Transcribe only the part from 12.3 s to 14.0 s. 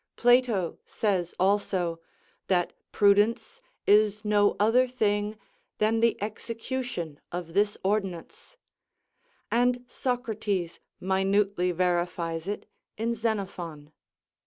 it in Xenophon.